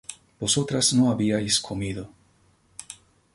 vosotras 0.39 0.93
no 0.93 1.11
habíais 1.11 1.59
comido 1.67 2.09